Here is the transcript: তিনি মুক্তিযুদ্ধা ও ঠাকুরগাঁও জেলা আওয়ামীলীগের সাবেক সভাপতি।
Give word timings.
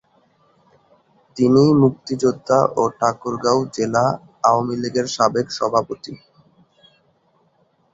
তিনি 1.37 1.63
মুক্তিযুদ্ধা 1.81 2.59
ও 2.75 2.83
ঠাকুরগাঁও 2.99 3.59
জেলা 3.75 4.05
আওয়ামীলীগের 4.47 5.07
সাবেক 5.15 5.47
সভাপতি। 5.57 6.13